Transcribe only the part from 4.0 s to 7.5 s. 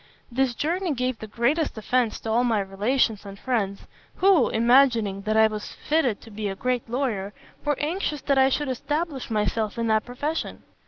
who, imagining that I was fitted to be a great lawyer,